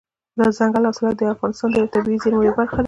دځنګل 0.39 0.83
حاصلات 0.87 1.15
د 1.19 1.21
افغانستان 1.33 1.69
د 1.73 1.79
طبیعي 1.93 2.17
زیرمو 2.23 2.45
یوه 2.47 2.57
برخه 2.59 2.73
ده. 2.73 2.79